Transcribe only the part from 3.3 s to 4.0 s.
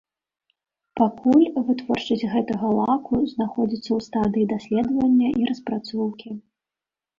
знаходзіцца ў